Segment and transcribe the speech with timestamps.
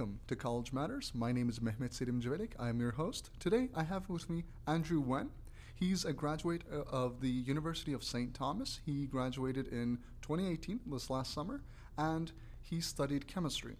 [0.00, 1.12] Welcome to College Matters.
[1.14, 2.52] My name is Mehmet Selim Javedik.
[2.58, 3.28] I am your host.
[3.38, 5.28] Today I have with me Andrew Wen.
[5.74, 8.32] He's a graduate uh, of the University of St.
[8.32, 8.80] Thomas.
[8.86, 11.60] He graduated in 2018, this last summer,
[11.98, 13.76] and he studied chemistry.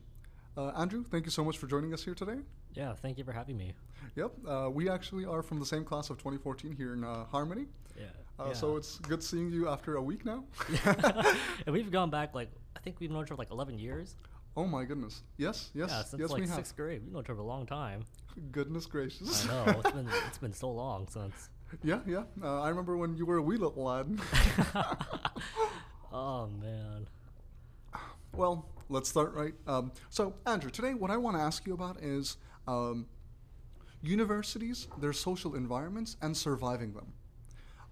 [0.59, 2.41] Uh, Andrew, thank you so much for joining us here today.
[2.75, 3.73] Yeah, thank you for having me.
[4.15, 7.65] Yep, uh, we actually are from the same class of 2014 here in uh, Harmony.
[7.97, 8.05] Yeah.
[8.39, 8.53] Uh, yeah.
[8.53, 10.45] So it's good seeing you after a week now.
[10.85, 14.17] and we've gone back like I think we've known each other like 11 years.
[14.57, 15.23] Oh my goodness.
[15.37, 16.57] Yes, yes, yeah, since yes, like we have.
[16.57, 17.03] sixth grade.
[17.05, 18.05] We've known each other a long time.
[18.53, 19.49] Goodness gracious.
[19.49, 21.49] I know it's been it's been so long since.
[21.83, 22.25] yeah, yeah.
[22.43, 24.19] Uh, I remember when you were a wee little lad.
[26.13, 27.07] oh man.
[28.35, 29.55] Well, let's start right.
[29.67, 32.37] Um, so, Andrew, today what I want to ask you about is
[32.69, 33.07] um,
[34.03, 37.13] universities, their social environments, and surviving them.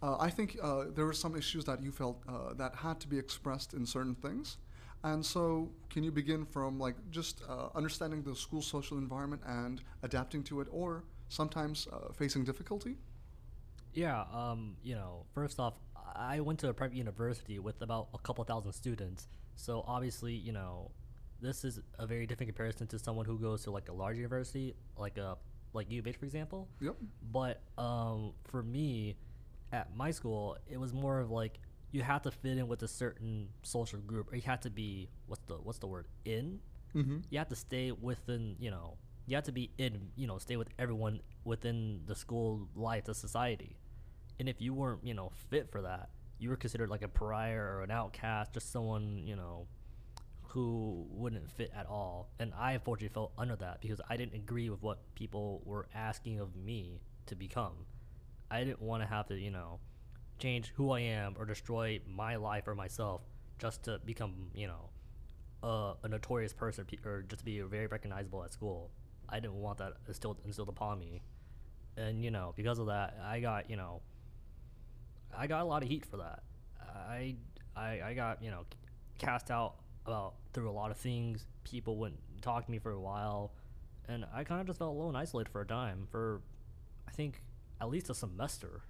[0.01, 3.09] Uh, I think uh, there were some issues that you felt uh, that had to
[3.09, 4.59] be expressed in certain things.
[5.05, 9.81] And so, can you begin from like just uh, understanding the school social environment and
[10.03, 12.97] adapting to it, or sometimes uh, facing difficulty?
[13.95, 14.25] Yeah.
[14.33, 14.77] Um.
[14.83, 15.75] You know, first off,
[16.15, 19.29] I went to a private university with about a couple thousand students.
[19.55, 20.91] So obviously, you know,
[21.41, 24.75] this is a very different comparison to someone who goes to like a large university,
[24.97, 25.37] like a
[25.75, 26.69] like UH, for example.
[26.81, 26.97] Yep.
[27.31, 29.17] But um, for me,
[29.73, 31.59] at my school, it was more of like
[31.91, 35.09] you had to fit in with a certain social group, or you had to be
[35.27, 36.61] what's the what's the word in.
[36.95, 37.19] Mm-hmm.
[37.31, 40.57] You had to stay within, you know, you had to be in, you know, stay
[40.57, 43.77] with everyone within the school life, the society.
[44.39, 47.57] And if you weren't, you know, fit for that, you were considered like a pariah
[47.57, 49.67] or an outcast, just someone, you know,
[50.49, 52.31] who wouldn't fit at all.
[52.39, 56.41] And I unfortunately fell under that because I didn't agree with what people were asking
[56.41, 57.75] of me to become.
[58.51, 59.81] I didn't want to have to, you know,
[60.39, 63.23] change who I am or destroy my life or myself
[63.59, 64.91] just to become, you know,
[65.63, 68.91] a, a notorious person or just to be very recognizable at school.
[69.29, 71.23] I didn't want that instilled, instilled upon me.
[71.97, 74.01] And, you know, because of that, I got, you know,
[75.37, 76.43] I got a lot of heat for that.
[76.81, 77.37] I,
[77.77, 78.65] I, I got, you know,
[79.19, 79.75] cast out
[80.07, 81.47] about through a lot of things.
[81.65, 83.53] People wouldn't talk to me for a while.
[84.09, 86.41] And I kind of just felt alone, isolated for a time, for
[87.07, 87.43] I think
[87.81, 88.83] at least a semester.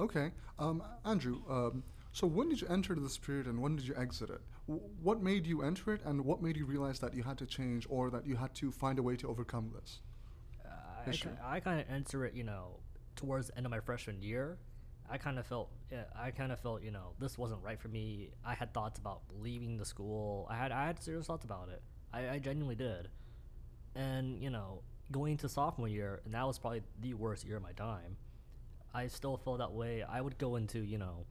[0.00, 1.40] Okay, um, Andrew.
[1.48, 4.40] Um, so when did you enter this period and when did you exit it?
[4.66, 7.46] W- what made you enter it, and what made you realize that you had to
[7.46, 10.00] change or that you had to find a way to overcome this?
[10.64, 10.70] Uh,
[11.06, 12.78] I, ki- I kind of enter it, you know,
[13.14, 14.58] towards the end of my freshman year.
[15.08, 17.88] I kind of felt, yeah, I kind of felt, you know, this wasn't right for
[17.88, 18.30] me.
[18.44, 20.46] I had thoughts about leaving the school.
[20.48, 21.82] I had, I had serious thoughts about it.
[22.12, 23.08] I, I genuinely did.
[23.94, 27.62] And you know, going into sophomore year, and that was probably the worst year of
[27.62, 28.16] my time.
[28.94, 30.02] I still felt that way.
[30.02, 31.26] I would go into, you know,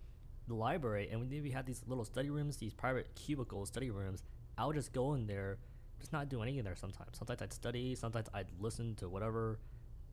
[0.48, 4.24] the library, and we had these little study rooms, these private cubicle study rooms,
[4.58, 5.58] I would just go in there,
[6.00, 7.18] just not do anything there sometimes.
[7.18, 9.60] Sometimes I'd study, sometimes I'd listen to whatever.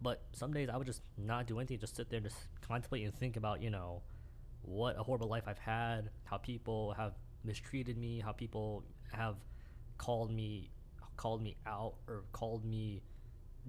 [0.00, 3.04] But some days I would just not do anything, just sit there and just contemplate
[3.04, 4.02] and think about, you know,
[4.62, 7.14] what a horrible life I've had, how people have
[7.44, 9.36] mistreated me, how people have
[9.98, 10.70] called me
[11.16, 13.02] called me out or called me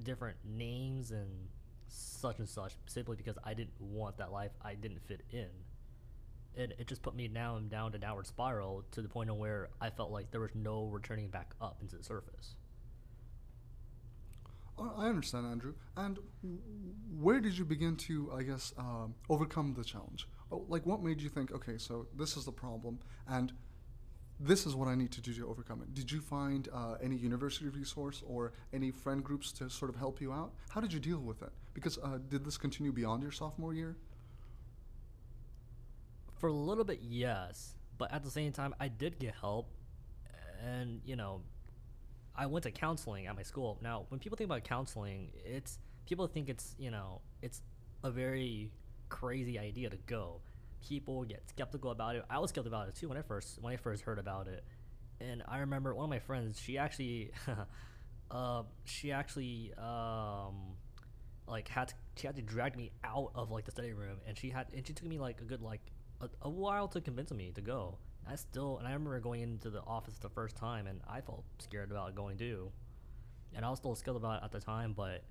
[0.04, 1.48] different names and
[1.88, 4.52] such and such simply because I didn't want that life.
[4.62, 5.48] I didn't fit in.
[6.56, 9.70] And it just put me down down an downward spiral to the point of where
[9.80, 12.56] I felt like there was no returning back up into the surface.
[14.80, 15.74] I understand, Andrew.
[15.96, 16.20] And
[17.20, 20.28] where did you begin to, I guess, um, overcome the challenge?
[20.52, 23.52] Oh, like, what made you think, okay, so this is the problem, and
[24.40, 25.94] this is what I need to do to overcome it?
[25.94, 30.22] Did you find uh, any university resource or any friend groups to sort of help
[30.22, 30.54] you out?
[30.70, 31.50] How did you deal with it?
[31.74, 33.96] Because uh, did this continue beyond your sophomore year?
[36.36, 39.72] For a little bit, yes, but at the same time, I did get help,
[40.64, 41.42] and you know,
[42.36, 43.80] I went to counseling at my school.
[43.82, 47.64] Now, when people think about counseling, it's people think it's you know it's
[48.04, 48.72] a very
[49.10, 50.42] crazy idea to go.
[50.86, 52.24] People get skeptical about it.
[52.30, 54.64] I was skeptical about it too when I first when I first heard about it,
[55.20, 56.60] and I remember one of my friends.
[56.60, 57.32] She actually,
[58.32, 60.76] uh, she actually um,
[61.48, 64.38] like had to, she had to drag me out of like the study room, and
[64.38, 65.82] she had and she took me like a good like
[66.22, 67.98] a, a while to convince me to go.
[68.30, 71.46] I still, and I remember going into the office the first time, and I felt
[71.60, 72.72] scared about going too,
[73.56, 75.24] and I was still scared about it at the time, but,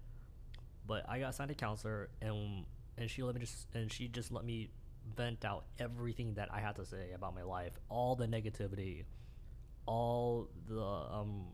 [0.87, 2.65] but I got assigned a counselor, and
[2.97, 4.71] and she let me just, and she just let me
[5.17, 9.05] vent out everything that I had to say about my life, all the negativity,
[9.87, 11.47] all the um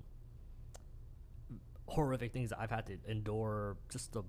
[1.88, 4.22] horrific things that I've had to endure, just the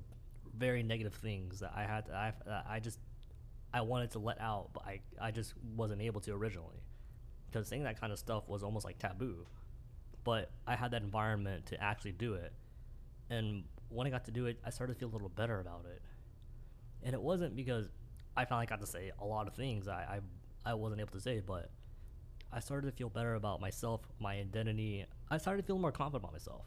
[0.57, 2.33] very negative things that I had to, I,
[2.75, 2.99] I just
[3.73, 6.83] I wanted to let out, but I, I just wasn't able to originally.
[7.51, 9.47] Because saying that kind of stuff was almost like taboo.
[10.23, 12.53] but I had that environment to actually do it.
[13.29, 15.85] And when I got to do it, I started to feel a little better about
[15.85, 16.01] it.
[17.03, 17.89] And it wasn't because
[18.35, 20.19] I finally got to say a lot of things I,
[20.65, 21.69] I, I wasn't able to say, but
[22.51, 25.05] I started to feel better about myself, my identity.
[25.29, 26.65] I started to feel more confident about myself.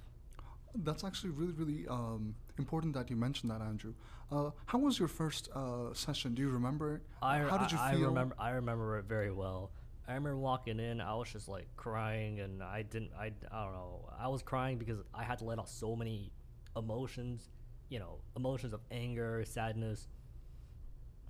[0.75, 3.95] That's actually really, really um, important that you mentioned that, Andrew.
[4.31, 6.35] Uh, how was your first uh, session?
[6.35, 7.03] Do you remember it?
[7.23, 8.05] I, how did you I, feel?
[8.05, 8.35] I remember.
[8.39, 9.71] I remember it very well.
[10.09, 11.01] I remember walking in.
[11.01, 13.13] I was just like crying, and I didn't.
[13.19, 14.09] I, I don't know.
[14.19, 16.33] I was crying because I had to let out so many
[16.77, 17.49] emotions.
[17.89, 20.09] You know, emotions of anger, sadness,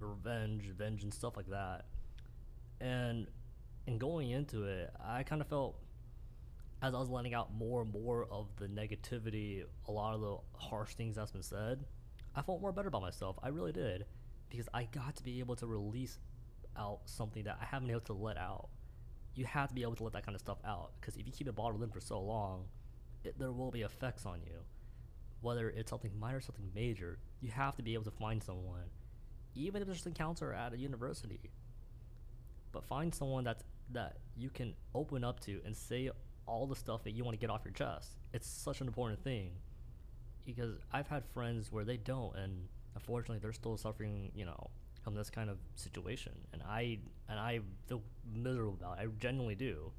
[0.01, 1.87] revenge, vengeance, stuff like that.
[2.81, 3.27] And
[3.87, 5.77] and going into it, I kind of felt
[6.83, 10.37] as I was letting out more and more of the negativity, a lot of the
[10.59, 11.85] harsh things that's been said,
[12.35, 13.39] I felt more better about myself.
[13.43, 14.05] I really did.
[14.51, 16.19] Because I got to be able to release
[16.77, 18.69] out something that I haven't been able to let out.
[19.35, 20.93] You have to be able to let that kind of stuff out.
[21.01, 22.67] Because if you keep it bottled in for so long,
[23.25, 24.59] it, there will be effects on you.
[25.41, 28.91] Whether it's something minor or something major, you have to be able to find someone.
[29.57, 31.51] Even if just a counselor at a university.
[32.73, 36.11] But find someone that's that you can open up to and say
[36.47, 38.17] all the stuff that you want to get off your chest.
[38.33, 39.53] It's such an important thing
[40.45, 44.31] because I've had friends where they don't, and unfortunately, they're still suffering.
[44.35, 44.71] You know,
[45.03, 46.99] from this kind of situation, and I
[47.29, 48.03] and I feel
[48.35, 49.03] miserable about it.
[49.03, 49.93] I genuinely do.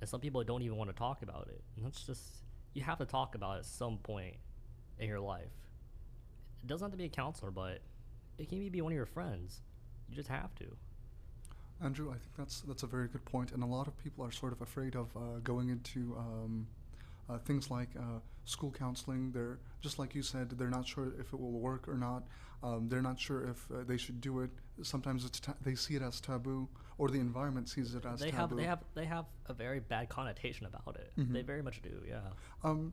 [0.00, 1.62] And some people don't even want to talk about it.
[1.76, 2.22] And that's just
[2.74, 4.36] you have to talk about it at some point
[4.98, 5.52] in your life.
[6.62, 7.80] It doesn't have to be a counselor, but
[8.38, 9.60] it can even be one of your friends.
[10.08, 10.76] You just have to.
[11.82, 14.30] Andrew, I think that's that's a very good point, and a lot of people are
[14.30, 16.66] sort of afraid of uh, going into um,
[17.28, 19.32] uh, things like uh, school counseling.
[19.32, 22.24] They're just like you said, they're not sure if it will work or not.
[22.62, 24.50] Um, they're not sure if uh, they should do it.
[24.82, 28.30] Sometimes it's ta- they see it as taboo, or the environment sees it as they
[28.30, 28.56] taboo.
[28.56, 31.12] have they have they have a very bad connotation about it.
[31.16, 32.02] They very much do.
[32.08, 32.20] Yeah.
[32.62, 32.92] Um,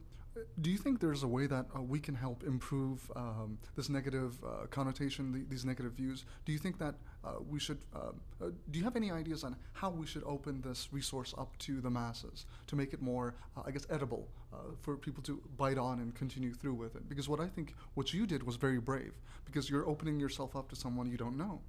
[0.61, 4.37] do you think there's a way that uh, we can help improve um, this negative
[4.43, 6.25] uh, connotation, the, these negative views?
[6.45, 7.79] Do you think that uh, we should?
[7.93, 11.57] Um, uh, do you have any ideas on how we should open this resource up
[11.59, 15.41] to the masses to make it more, uh, I guess, edible uh, for people to
[15.57, 17.09] bite on and continue through with it?
[17.09, 19.13] Because what I think what you did was very brave,
[19.45, 21.61] because you're opening yourself up to someone you don't know,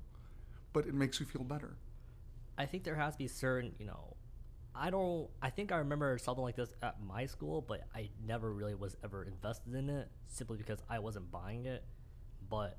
[0.73, 1.77] but it makes you feel better.
[2.57, 4.17] I think there has to be certain, you know,
[4.75, 5.29] I don't.
[5.43, 8.97] I think I remember something like this at my school, but I never really was
[9.05, 11.85] ever invested in it simply because I wasn't buying it.
[12.49, 12.79] But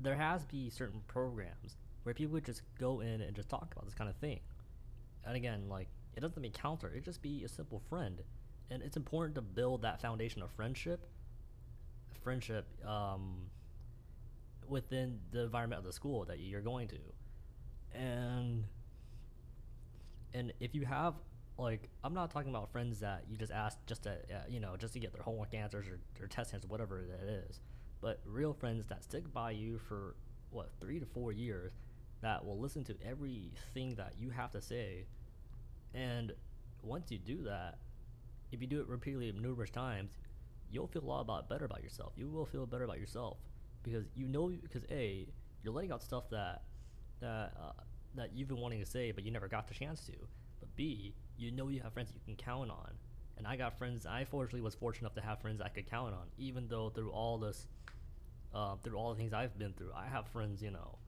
[0.00, 3.68] there has to be certain programs where people would just go in and just talk
[3.72, 4.40] about this kind of thing.
[5.24, 8.20] And again, like it doesn't be counter; it just be a simple friend.
[8.70, 11.06] And it's important to build that foundation of friendship,
[12.24, 13.36] friendship um,
[14.66, 16.98] within the environment of the school that you're going to,
[17.94, 18.64] and
[20.34, 21.14] and if you have
[21.58, 24.76] like i'm not talking about friends that you just ask just to uh, you know
[24.76, 27.60] just to get their homework answers or their test answers whatever it is.
[28.00, 30.16] But real friends that stick by you for
[30.50, 31.72] what three to four years
[32.20, 35.06] that will listen to everything that you have to say.
[35.94, 36.32] And
[36.82, 37.78] once you do that
[38.50, 40.10] if you do it repeatedly numerous times
[40.70, 42.12] you'll feel a lot about better about yourself.
[42.16, 43.36] You will feel better about yourself
[43.82, 45.28] because you know because a
[45.62, 46.62] you're letting out stuff that
[47.20, 47.72] that uh,
[48.14, 50.12] that you've been wanting to say but you never got the chance to.
[50.60, 52.92] But b you know you have friends you can count on.
[53.38, 56.14] And i got friends i fortunately was fortunate enough to have friends i could count
[56.14, 57.66] on even though through all this
[58.54, 60.98] uh, through all the things i've been through i have friends you know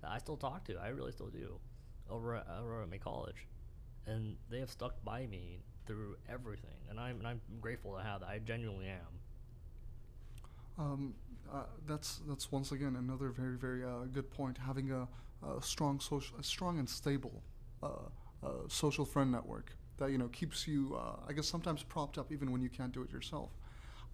[0.00, 1.60] that i still talk to i really still do
[2.10, 3.46] over at, over at my college.
[4.06, 8.20] And they have stuck by me through everything and i'm, and I'm grateful to have
[8.20, 10.84] that i genuinely am.
[10.84, 11.14] Um,
[11.52, 14.58] uh, that's that's once again another very very uh, good point.
[14.58, 15.08] Having a,
[15.58, 17.42] a strong social, a strong and stable
[17.82, 17.88] uh,
[18.42, 22.32] uh, social friend network that you know keeps you, uh, I guess, sometimes propped up
[22.32, 23.50] even when you can't do it yourself.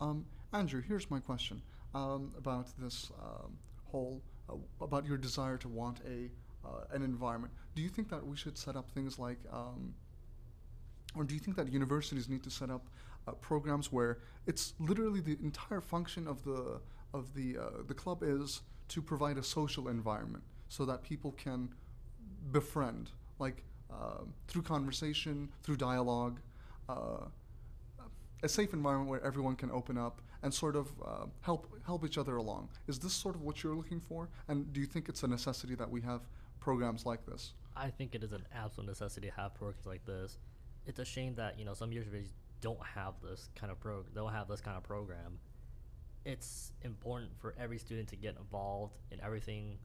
[0.01, 1.63] Um, Andrew, here's my question
[1.95, 6.31] um, about this um, whole uh, about your desire to want a
[6.67, 7.53] uh, an environment.
[7.75, 9.95] Do you think that we should set up things like um,
[11.15, 12.87] or do you think that universities need to set up
[13.27, 16.81] uh, programs where it's literally the entire function of the
[17.13, 21.69] of the the club is to provide a social environment so that people can
[22.51, 26.41] befriend, like um through conversation, through dialogue,
[26.89, 27.25] uh,
[28.43, 32.17] a safe environment where everyone can open up and sort of uh, help help each
[32.23, 32.71] other along.
[32.89, 34.31] Is this sort of what you're looking for?
[34.49, 36.23] And do you think it's a necessity that we have
[36.59, 37.53] programs like this?
[37.77, 40.39] I think it is an absolute necessity to have programs like this.
[40.87, 44.33] It's a shame that you know some universities don't have this kind of pro don't
[44.33, 45.39] have this kind of program.
[46.25, 49.79] It's important for every student to get involved in everything.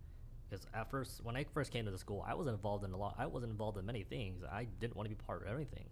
[0.49, 2.97] Because at first, when I first came to the school, I wasn't involved in a
[2.97, 3.15] lot.
[3.17, 4.43] I wasn't involved in many things.
[4.49, 5.89] I didn't want to be part of everything.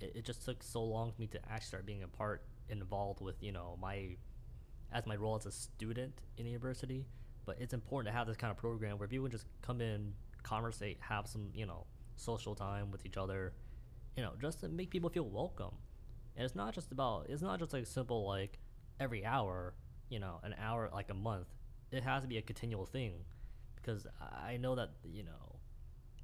[0.00, 3.20] it, it just took so long for me to actually start being a part involved
[3.20, 4.16] with you know my
[4.92, 7.06] as my role as a student in the university.
[7.46, 10.98] But it's important to have this kind of program where people just come in, conversate,
[11.00, 13.52] have some you know social time with each other,
[14.16, 15.74] you know, just to make people feel welcome.
[16.36, 18.58] And it's not just about it's not just like simple like
[19.00, 19.74] every hour,
[20.08, 21.48] you know, an hour like a month.
[21.90, 23.24] It has to be a continual thing
[23.84, 25.56] because I know that you know,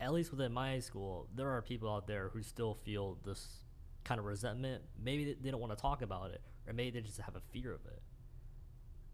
[0.00, 3.64] at least within my school, there are people out there who still feel this
[4.04, 4.82] kind of resentment.
[5.02, 7.72] Maybe they, don't want to talk about it, or maybe they just have a fear
[7.72, 8.02] of it.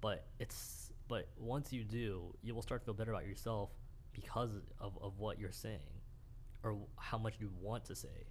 [0.00, 3.70] But it's but once you do, you will start to feel better about yourself
[4.12, 4.50] because
[4.80, 6.00] of, of what you're saying
[6.62, 8.26] or how much you want to say.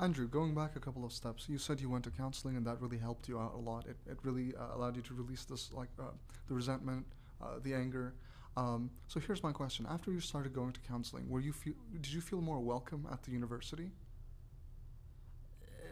[0.00, 2.80] Andrew, going back a couple of steps, you said you went to counseling and that
[2.80, 3.86] really helped you out a lot.
[3.86, 6.04] It, it really uh, allowed you to release this, like uh,
[6.48, 7.06] the resentment,
[7.40, 8.14] uh, the anger.
[8.58, 12.12] Um, so here's my question: After you started going to counseling, were you feel, did
[12.12, 13.92] you feel more welcome at the university?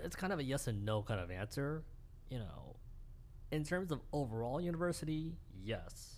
[0.02, 1.84] It's kind of a yes and no kind of answer.
[2.28, 2.76] You know,
[3.52, 6.16] in terms of overall university, yes,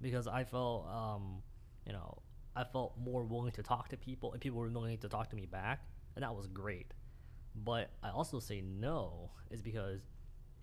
[0.00, 1.42] because I felt, um,
[1.86, 2.22] you know,
[2.56, 5.36] I felt more willing to talk to people, and people were willing to talk to
[5.36, 5.84] me back,
[6.16, 6.94] and that was great.
[7.54, 10.00] But I also say no is because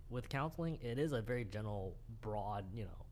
[0.10, 3.06] with counseling, it is a very general, broad, you know,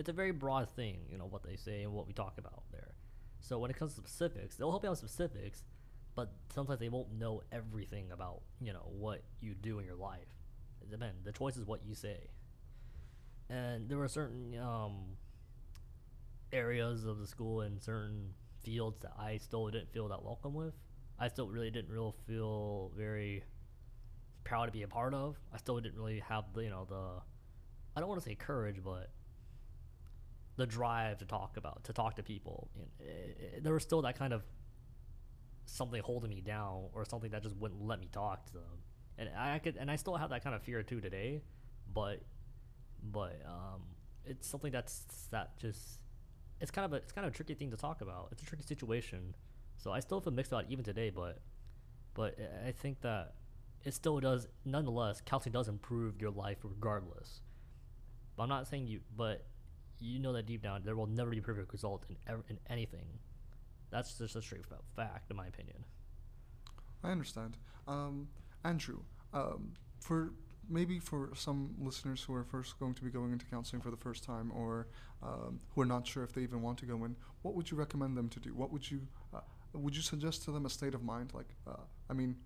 [0.00, 2.62] it's a very broad thing, you know, what they say and what we talk about
[2.72, 2.94] there.
[3.40, 5.62] So when it comes to specifics, they'll help you out with specifics,
[6.16, 10.26] but sometimes they won't know everything about, you know, what you do in your life.
[10.80, 11.22] It depends.
[11.22, 12.30] The choice is what you say.
[13.50, 15.16] And there were certain um,
[16.50, 18.30] areas of the school and certain
[18.62, 20.72] fields that I still didn't feel that welcome with.
[21.18, 23.44] I still really didn't really feel very
[24.44, 25.36] proud to be a part of.
[25.52, 27.20] I still didn't really have the you know the
[27.94, 29.10] I don't want to say courage, but
[30.60, 32.68] the drive to talk about to talk to people.
[32.76, 34.42] It, it, eh, eh, there was still that kind of
[35.64, 38.76] something holding me down or something that just wouldn't let me talk to them.
[39.16, 41.42] And I could and I still have that kind of fear too today,
[41.94, 42.20] but
[43.02, 43.80] but um,
[44.26, 46.00] it's something that's that just
[46.60, 48.28] it's kind of a it's kind of a tricky thing to talk about.
[48.32, 49.34] It's a tricky situation.
[49.78, 51.38] So I still feel mixed about it even today, but
[52.12, 53.32] but eh, I think that
[53.82, 57.40] it still does nonetheless counseling does improve your life regardless.
[58.36, 59.46] But I'm not saying you but
[60.00, 62.58] you know that deep down there will never be a perfect result in ever, in
[62.68, 63.06] anything.
[63.90, 64.64] That's just a straight
[64.96, 65.84] fact in my opinion.
[67.02, 67.56] I understand.
[67.88, 68.28] Um,
[68.64, 69.00] Andrew,
[69.32, 70.32] um, for
[70.68, 73.96] maybe for some listeners who are first going to be going into counseling for the
[73.96, 74.86] first time or
[75.22, 77.76] um, who are not sure if they even want to go in, what would you
[77.76, 78.54] recommend them to do?
[78.54, 79.00] What would you
[79.34, 79.40] uh,
[79.72, 81.32] would you suggest to them a state of mind?
[81.34, 82.36] Like, uh, I mean,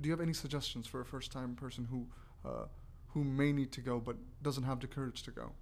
[0.00, 2.06] do you have any suggestions for a first time person who
[2.48, 2.66] uh,
[3.08, 5.52] who may need to go but doesn't have the courage to go?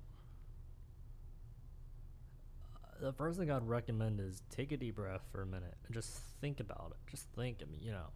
[3.03, 6.21] The first thing I'd recommend is take a deep breath for a minute and just
[6.41, 7.11] think about it.
[7.11, 8.07] Just think, I mean, you know,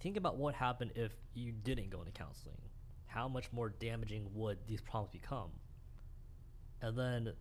[0.00, 2.58] think about what happened if you didn't go into counseling
[3.08, 5.50] how much more damaging would these problems become?
[6.80, 7.32] And then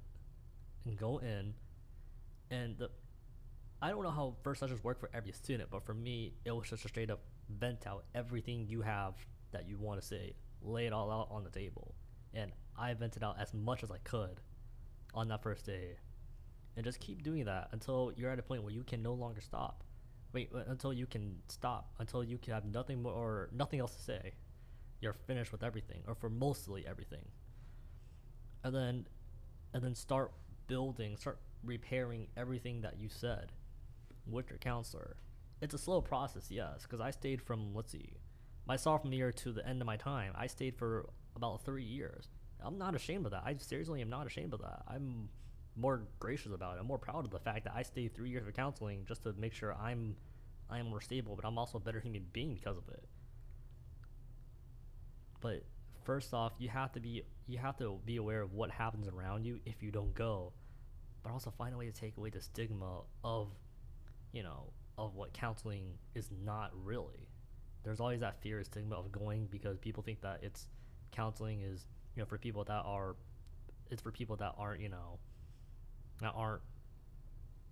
[0.97, 1.53] go in
[2.49, 2.89] and the
[3.81, 6.69] I don't know how first sessions work for every student, but for me it was
[6.69, 9.13] just a straight up vent out everything you have
[9.51, 10.33] that you want to say.
[10.63, 11.93] Lay it all out on the table.
[12.33, 14.39] And I vented out as much as I could
[15.13, 15.97] on that first day.
[16.77, 19.41] And just keep doing that until you're at a point where you can no longer
[19.41, 19.83] stop.
[20.31, 24.01] Wait, until you can stop, until you can have nothing more or nothing else to
[24.01, 24.33] say.
[25.01, 27.25] You're finished with everything or for mostly everything.
[28.63, 29.07] And then
[29.73, 30.31] and then start
[30.67, 33.51] building start repairing everything that you said
[34.25, 35.17] with your counselor.
[35.61, 38.17] It's a slow process yes because i stayed from let's see
[38.67, 42.27] my sophomore year to the end of my time i stayed for about three years.
[42.61, 43.43] I'm not ashamed of that.
[43.45, 44.81] I seriously am not ashamed of that.
[44.87, 45.29] I'm
[45.77, 48.47] more gracious about it i'm more proud of the fact that i stayed three years
[48.47, 50.15] of counseling just to make sure i'm
[50.69, 53.07] i am more stable but i'm also a better human being because of it
[55.39, 55.63] but
[56.07, 59.45] first off, you have to be you have to be aware of what happens around
[59.45, 60.53] you if you don't go,
[61.21, 63.49] but also find a way to take away the stigma of,
[64.31, 67.27] you know, of what counseling is not really.
[67.83, 70.67] There's always that fear and stigma of going because people think that it's
[71.11, 73.15] counseling is you know for people that are
[73.89, 75.19] it's for people that aren't you know
[76.21, 76.61] that aren't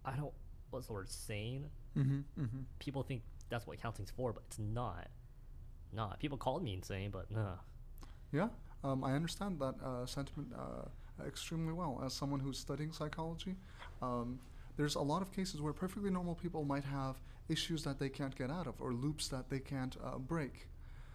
[0.03, 0.33] I don't
[0.69, 1.69] what's the word sane.
[1.97, 2.59] Mm-hmm, mm-hmm.
[2.79, 5.07] People think that's what counseling's for, but it's not.
[5.93, 7.55] No, people called me insane, but nah.
[8.31, 8.49] Yeah,
[8.83, 12.01] um, I understand that uh, sentiment uh, extremely well.
[12.05, 13.55] As someone who's studying psychology,
[14.01, 14.39] um,
[14.77, 17.15] there's a lot of cases where perfectly normal people might have
[17.47, 20.67] issues that they can't get out of or loops that they can't uh, break.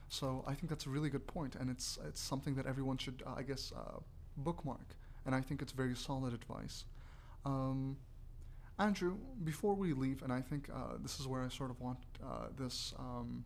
[0.08, 3.22] So I think that's a really good point, and it's it's something that everyone should,
[3.26, 4.00] uh, I guess, uh,
[4.36, 4.96] bookmark.
[5.26, 6.84] And I think it's very solid advice.
[7.44, 7.96] Um,
[8.78, 11.98] Andrew, before we leave, and I think uh, this is where I sort of want
[12.56, 13.44] this um,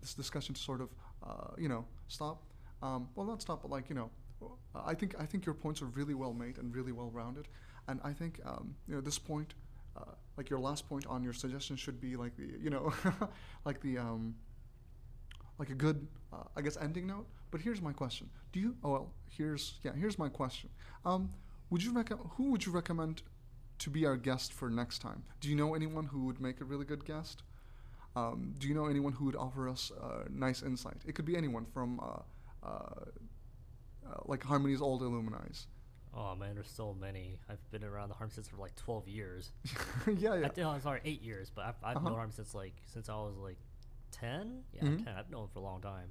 [0.00, 0.88] this discussion to sort of,
[1.22, 2.42] uh, you know, stop.
[2.82, 4.10] Um, well, not stop, but like, you know,
[4.42, 7.48] uh, I think I think your points are really well made and really well rounded,
[7.88, 9.54] and I think um, you know this point,
[9.96, 12.92] uh, like your last point on your suggestion should be like the you know,
[13.66, 14.34] like the um,
[15.58, 17.26] like a good uh, I guess ending note.
[17.50, 18.76] But here's my question: Do you?
[18.82, 20.70] Oh well, here's yeah, here's my question.
[21.70, 23.22] Would you recommend who would you recommend
[23.78, 25.22] to be our guest for next time?
[25.40, 27.42] Do you know anyone who would make a really good guest?
[28.16, 30.96] Um, do you know anyone who would offer us uh, nice insight?
[31.06, 33.04] It could be anyone from uh, uh, uh,
[34.24, 35.46] like Harmony's old alumni.
[36.12, 37.38] Oh man, there's so many.
[37.48, 39.52] I've been around the Harm since for like 12 years.
[40.08, 40.46] yeah, yeah.
[40.46, 42.08] I think, oh, sorry, eight years, but I've, I've Uh-huh.
[42.08, 43.58] known Harm since like since I was like
[44.10, 44.64] 10.
[44.72, 45.04] Yeah, Mhm.
[45.04, 45.14] 10.
[45.16, 46.08] I've known him for a long time.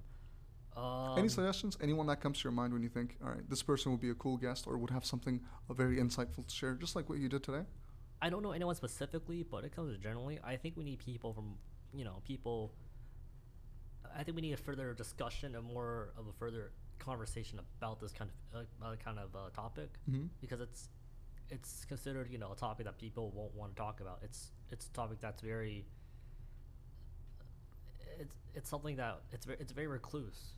[0.78, 1.78] Um, Any suggestions?
[1.82, 4.10] Anyone that comes to your mind when you think, all right, this person would be
[4.12, 7.20] a cool guest or would have something uh, very insightful to share, just like what
[7.20, 7.64] you did today?
[8.22, 10.40] I don't know anyone specifically, but it comes generally.
[10.44, 11.56] I think we need people from,
[11.94, 12.74] you know, people.
[14.18, 18.12] I think we need a further discussion and more of a further conversation about this
[18.12, 20.26] kind of uh, uh, kind of uh, topic Mm-hmm.
[20.42, 20.90] because it's
[21.50, 24.20] it's considered you know a topic that people won't want to talk about.
[24.22, 25.86] It's it's a topic that's very.
[28.20, 30.56] It's it's something that it's very it's very recluse.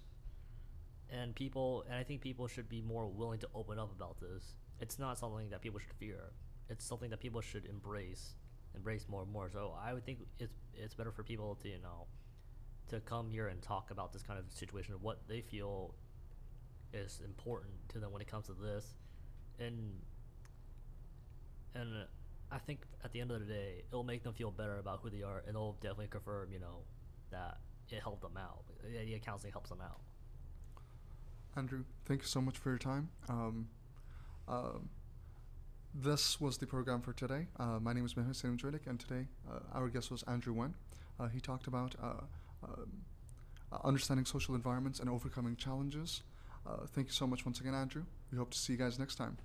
[1.12, 4.56] And people and I think people should be more willing to open up about this.
[4.80, 6.32] It's not something that people should fear.
[6.70, 8.36] It's something that people should embrace,
[8.76, 9.50] embrace more and more.
[9.52, 12.08] So I would think it's it's better for people to you know,
[12.90, 15.96] to come here and talk about this kind of situation, what they feel
[16.94, 18.96] is important to them when it comes to this,
[19.60, 20.02] and
[21.74, 21.90] and
[22.52, 25.10] I think at the end of the day, it'll make them feel better about who
[25.10, 26.80] they are, and it'll definitely confirm, you know,
[27.32, 28.64] that it helped them out.
[28.84, 30.02] The idea counseling helps them out.
[31.56, 33.10] Andrew, thank you so much for your time.
[33.28, 33.68] Um,
[34.48, 34.80] uh,
[35.94, 37.48] this was the program for today.
[37.60, 40.74] Uh, my name is Mehmet Selimjuric, and today uh, our guest was Andrew Wen.
[41.20, 42.22] Uh, he talked about uh,
[42.64, 46.24] uh, understanding social environments and overcoming challenges.
[46.94, 48.04] thank you so much once again, Andrew.
[48.32, 49.38] We hope to see you guys next time.